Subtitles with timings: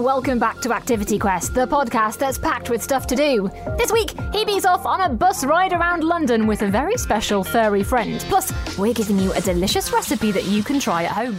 [0.00, 3.50] welcome back to Activity Quest, the podcast that's packed with stuff to do.
[3.76, 7.82] This week, Hebe's off on a bus ride around London with a very special furry
[7.82, 8.24] friend.
[8.28, 11.36] Plus, we're giving you a delicious recipe that you can try at home.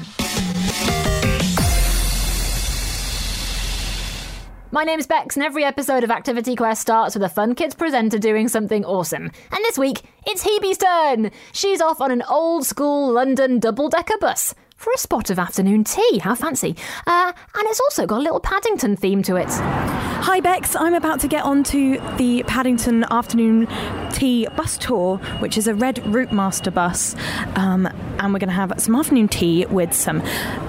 [4.73, 8.19] My name's Bex, and every episode of Activity Quest starts with a Fun Kids presenter
[8.19, 9.23] doing something awesome.
[9.23, 11.31] And this week, it's Hebe's turn!
[11.51, 15.84] She's off on an old school London double decker bus for a spot of afternoon
[15.84, 16.18] tea.
[16.20, 16.76] How fancy.
[17.05, 19.49] Uh, and it's also got a little Paddington theme to it.
[19.49, 23.67] Hi Bex, I'm about to get onto the Paddington Afternoon
[24.12, 27.16] Tea bus tour, which is a red Route Master bus.
[27.55, 27.88] Um,
[28.21, 30.23] and we're going to have some afternoon tea with some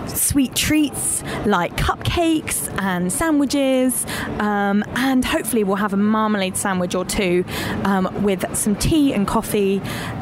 [0.06, 4.06] sweet treats like cupcakes and sandwiches.
[4.38, 7.45] Um, and hopefully, we'll have a marmalade sandwich or two
[7.84, 9.80] um, with some tea and coffee.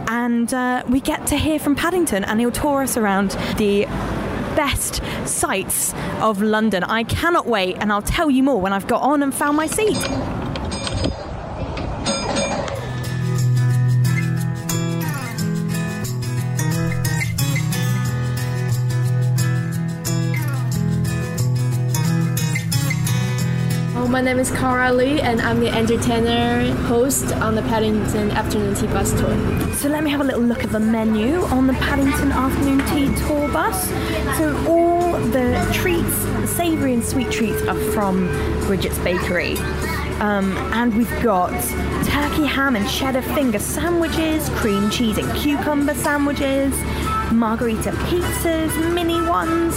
[0.09, 3.85] And uh, we get to hear from Paddington, and he'll tour us around the
[4.57, 6.83] best sights of London.
[6.83, 9.67] I cannot wait, and I'll tell you more when I've got on and found my
[9.67, 10.40] seat.
[24.21, 28.87] My name is Cara Lee, and I'm the entertainer host on the Paddington Afternoon Tea
[28.89, 29.73] Bus Tour.
[29.77, 33.07] So let me have a little look at the menu on the Paddington Afternoon Tea
[33.27, 33.89] Tour bus.
[34.37, 36.15] So all the treats,
[36.55, 38.27] savoury and sweet treats, are from
[38.67, 39.57] Brigit's Bakery.
[40.21, 41.53] Um, and we've got
[42.05, 46.75] turkey ham and cheddar finger sandwiches, cream cheese and cucumber sandwiches,
[47.33, 49.77] margarita pizzas, mini ones,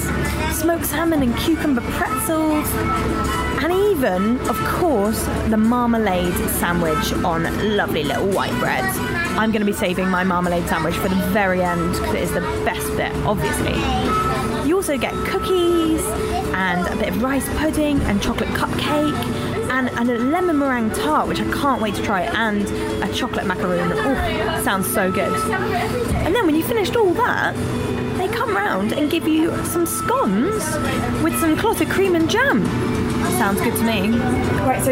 [0.57, 2.67] smoked salmon and cucumber pretzels,
[3.63, 7.43] and even, of course, the marmalade sandwich on
[7.77, 8.83] lovely little white bread.
[9.37, 12.33] I'm going to be saving my marmalade sandwich for the very end because it is
[12.33, 13.73] the best bit, obviously.
[14.67, 16.03] You also get cookies
[16.53, 21.27] and a bit of rice pudding and chocolate cupcake and, and a lemon meringue tart,
[21.27, 22.61] which I can't wait to try, and
[23.03, 23.91] a chocolate macaroon.
[23.91, 25.33] Oh, sounds so good.
[25.51, 27.55] And then when you finished all that,
[28.17, 30.63] they come round and give you some scones
[31.23, 32.63] with some clotted cream and jam.
[33.39, 34.09] Sounds good to me.
[34.67, 34.91] Right, so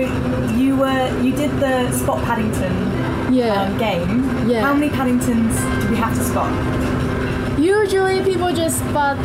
[0.55, 3.61] you were you did the spot Paddington Yeah.
[3.61, 4.50] um, game.
[4.50, 4.61] Yeah.
[4.61, 6.51] How many Paddingtons do we have to spot?
[7.59, 9.17] Usually people just spot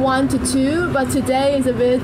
[0.00, 2.02] one to two, but today is a bit.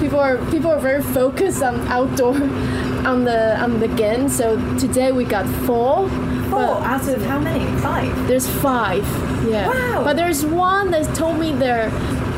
[0.00, 2.34] People are people are very focused on outdoor,
[3.06, 4.28] on the on the game.
[4.28, 6.08] So today we got four.
[6.50, 7.64] Four but out of how many?
[7.80, 8.28] Five.
[8.28, 9.04] There's five.
[9.46, 9.68] Yeah.
[9.68, 10.04] Wow.
[10.04, 11.90] But there's one that told me there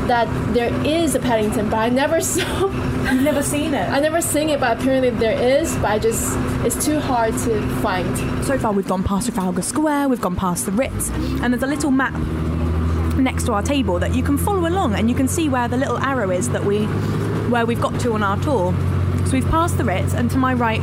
[0.08, 2.66] that there is a Paddington, but I never saw.
[3.12, 3.88] You've never seen it.
[3.88, 5.74] I never seen it, but apparently there is.
[5.76, 8.44] But I just it's too hard to find.
[8.44, 11.66] So far, we've gone past Trafalgar Square, we've gone past the Ritz, and there's a
[11.66, 12.14] little map
[13.20, 15.76] next to our table that you can follow along, and you can see where the
[15.76, 16.86] little arrow is that we,
[17.50, 18.74] where we've got to on our tour.
[19.26, 20.82] So we've passed the Ritz, and to my right,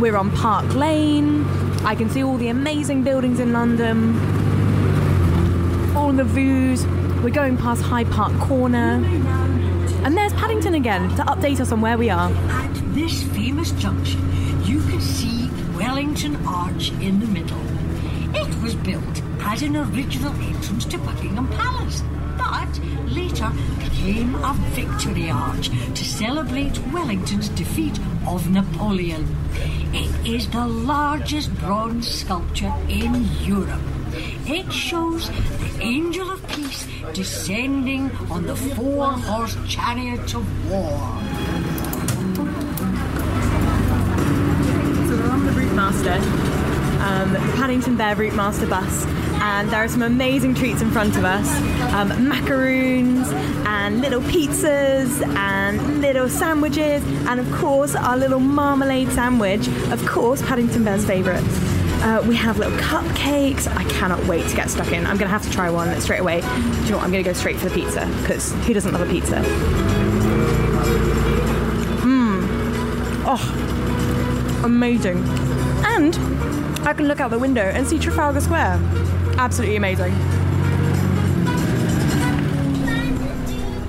[0.00, 1.44] we're on Park Lane.
[1.84, 4.16] I can see all the amazing buildings in London,
[5.96, 6.84] all the views.
[7.22, 9.02] We're going past Hyde Park Corner,
[10.04, 12.30] and there's Paddington again to update us on where we are.
[12.30, 14.20] At this famous junction,
[14.64, 17.58] you can see Wellington Arch in the middle.
[18.62, 22.02] Was built as an original entrance to Buckingham Palace,
[22.36, 29.26] but later became a victory arch to celebrate Wellington's defeat of Napoleon.
[29.94, 33.80] It is the largest bronze sculpture in Europe.
[34.46, 40.98] It shows the Angel of Peace descending on the four horse chariot of war.
[45.06, 46.47] So we're on the Route Master,
[47.36, 49.04] um, Paddington Bear Route Master bus,
[49.40, 51.48] and there are some amazing treats in front of us
[51.92, 53.28] um, macaroons
[53.66, 60.42] and little pizzas and little sandwiches, and of course, our little marmalade sandwich, of course,
[60.42, 61.44] Paddington Bear's favourite.
[62.00, 63.66] Uh, we have little cupcakes.
[63.66, 65.04] I cannot wait to get stuck in.
[65.04, 66.40] I'm going to have to try one straight away.
[66.40, 66.52] Do you
[66.90, 67.04] know what?
[67.04, 69.42] I'm going to go straight for the pizza because who doesn't love a pizza?
[72.04, 72.46] Mmm.
[73.26, 75.24] Oh, amazing.
[75.84, 76.14] And
[76.88, 78.80] I can look out the window and see Trafalgar Square.
[79.36, 80.14] Absolutely amazing.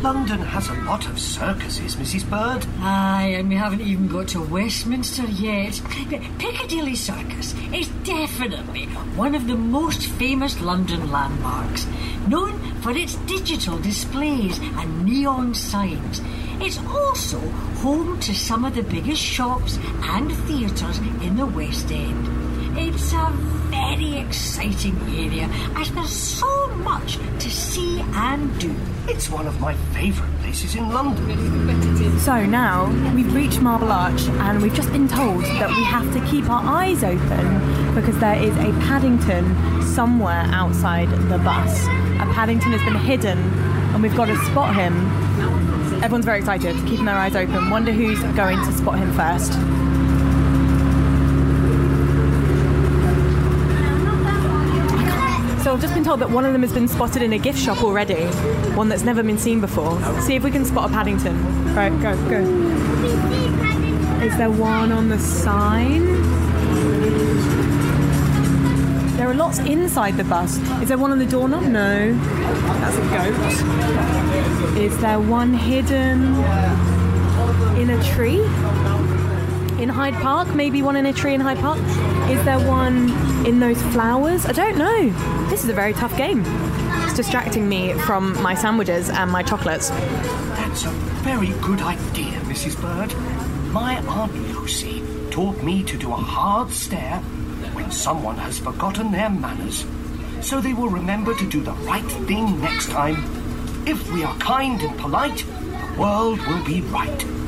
[0.01, 2.29] London has a lot of circuses, Mrs.
[2.29, 2.67] Bird.
[2.81, 5.81] Aye, and we haven't even got to Westminster yet.
[6.09, 11.87] But Piccadilly Circus is definitely one of the most famous London landmarks,
[12.27, 16.19] known for its digital displays and neon signs.
[16.59, 17.39] It's also
[17.79, 22.38] home to some of the biggest shops and theatres in the West End.
[22.77, 23.31] It's a
[23.69, 28.75] very exciting area as there's so much to see and do.
[29.07, 32.19] It's one of my favourite places in London.
[32.19, 36.25] So now we've reached Marble Arch and we've just been told that we have to
[36.27, 41.85] keep our eyes open because there is a Paddington somewhere outside the bus.
[41.85, 43.37] A Paddington has been hidden
[43.93, 44.93] and we've got to spot him.
[46.03, 47.69] Everyone's very excited, keeping their eyes open.
[47.69, 49.53] Wonder who's going to spot him first.
[55.69, 57.59] So I've just been told that one of them has been spotted in a gift
[57.59, 58.25] shop already,
[58.73, 60.01] one that's never been seen before.
[60.19, 61.75] See if we can spot a Paddington.
[61.75, 62.39] Right, go, go.
[64.25, 66.07] Is there one on the sign?
[69.15, 70.57] There are lots inside the bus.
[70.81, 71.61] Is there one on the doorknob?
[71.61, 72.13] No.
[72.15, 74.75] That's a goat.
[74.75, 76.33] Is there one hidden
[77.79, 78.39] in a tree?
[79.79, 80.53] In Hyde Park?
[80.53, 81.79] Maybe one in a tree in Hyde Park?
[82.29, 83.09] Is there one
[83.45, 84.45] in those flowers?
[84.45, 85.09] I don't know.
[85.49, 86.43] This is a very tough game.
[87.05, 89.89] It's distracting me from my sandwiches and my chocolates.
[89.89, 90.89] That's a
[91.23, 92.79] very good idea, Mrs.
[92.81, 93.15] Bird.
[93.71, 97.19] My Aunt Lucy taught me to do a hard stare
[97.71, 99.85] when someone has forgotten their manners,
[100.41, 103.23] so they will remember to do the right thing next time.
[103.87, 107.38] If we are kind and polite, the world will be right.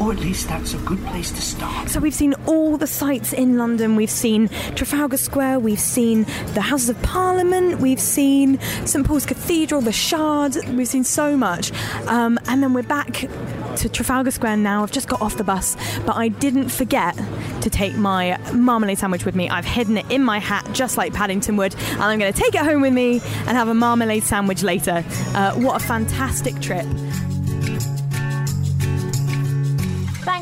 [0.00, 1.88] Or at least that's a good place to start.
[1.88, 3.96] So we've seen all the sights in London.
[3.96, 5.60] We've seen Trafalgar Square.
[5.60, 7.80] We've seen the Houses of Parliament.
[7.80, 10.56] We've seen St Paul's Cathedral, the Shard.
[10.68, 11.72] We've seen so much.
[12.06, 13.28] Um, and then we're back
[13.76, 14.82] to Trafalgar Square now.
[14.82, 17.16] I've just got off the bus, but I didn't forget
[17.62, 19.48] to take my marmalade sandwich with me.
[19.48, 22.54] I've hidden it in my hat, just like Paddington would, and I'm going to take
[22.54, 25.04] it home with me and have a marmalade sandwich later.
[25.34, 26.86] Uh, what a fantastic trip!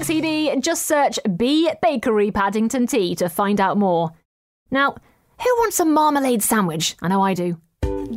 [0.08, 0.60] Hebe.
[0.60, 4.12] Just search B Bakery Paddington Tea to find out more.
[4.70, 4.96] Now,
[5.42, 6.96] who wants a marmalade sandwich?
[7.02, 7.60] I know I do.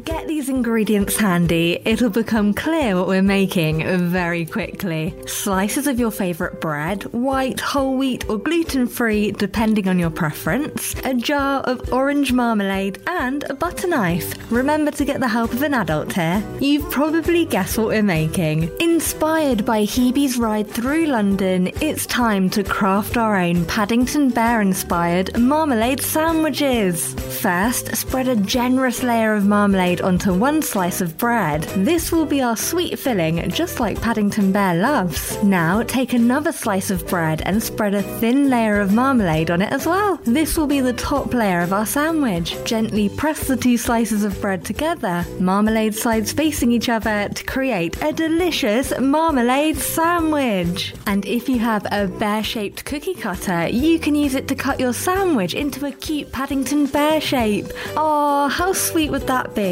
[0.03, 1.81] Get these ingredients handy.
[1.85, 5.15] It'll become clear what we're making very quickly.
[5.25, 10.93] Slices of your favourite bread, white, whole wheat, or gluten free, depending on your preference,
[11.05, 14.33] a jar of orange marmalade, and a butter knife.
[14.51, 16.43] Remember to get the help of an adult here.
[16.59, 18.69] You've probably guessed what we're making.
[18.81, 25.37] Inspired by Hebe's ride through London, it's time to craft our own Paddington Bear inspired
[25.39, 27.13] marmalade sandwiches.
[27.41, 31.63] First, spread a generous layer of marmalade onto one slice of bread.
[31.77, 35.41] This will be our sweet filling, just like Paddington Bear loves.
[35.43, 39.71] Now, take another slice of bread and spread a thin layer of marmalade on it
[39.71, 40.19] as well.
[40.25, 42.57] This will be the top layer of our sandwich.
[42.65, 48.01] Gently press the two slices of bread together, marmalade sides facing each other to create
[48.03, 50.93] a delicious marmalade sandwich.
[51.05, 54.79] And if you have a bear shaped cookie cutter, you can use it to cut
[54.79, 57.67] your sandwich into a cute Paddington Bear shape.
[57.95, 59.66] Oh, how sweet would that be?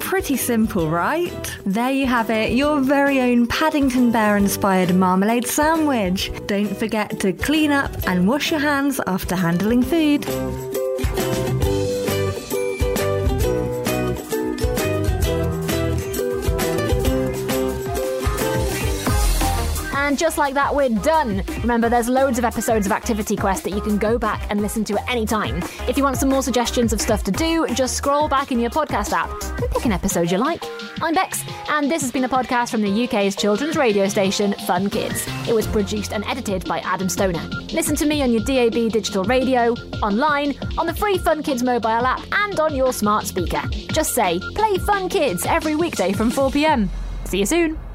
[0.00, 1.58] Pretty simple, right?
[1.64, 6.30] There you have it, your very own Paddington Bear inspired marmalade sandwich.
[6.46, 10.24] Don't forget to clean up and wash your hands after handling food.
[19.96, 21.42] And just like that, we're done.
[21.62, 24.84] Remember, there's loads of episodes of Activity Quest that you can go back and listen
[24.84, 25.62] to at any time.
[25.88, 28.70] If you want some more suggestions of stuff to do, just scroll back in your
[28.70, 30.62] podcast app and pick an episode you like.
[31.00, 34.90] I'm Bex, and this has been a podcast from the UK's children's radio station, Fun
[34.90, 35.26] Kids.
[35.48, 37.42] It was produced and edited by Adam Stoner.
[37.72, 39.72] Listen to me on your DAB digital radio,
[40.02, 43.62] online, on the free Fun Kids mobile app, and on your smart speaker.
[43.92, 46.88] Just say, play Fun Kids every weekday from 4pm.
[47.24, 47.85] See you soon.